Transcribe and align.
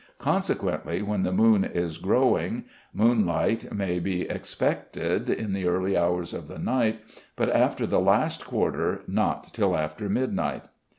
Consequently, 0.17 1.03
when 1.03 1.21
the 1.21 1.31
moon 1.31 1.63
is 1.63 1.99
growing, 1.99 2.63
moonlight 2.91 3.71
may 3.71 3.99
be 3.99 4.23
expected 4.27 5.29
in 5.29 5.53
the 5.53 5.67
early 5.67 5.95
hours 5.95 6.33
of 6.33 6.47
the 6.47 6.57
night, 6.57 7.01
but 7.35 7.51
after 7.55 7.85
the 7.85 7.99
last 7.99 8.43
quarter 8.43 9.03
not 9.07 9.53
till 9.53 9.77
after 9.77 10.09
midnight. 10.09 10.63